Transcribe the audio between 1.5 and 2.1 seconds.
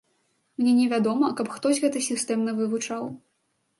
хтось гэта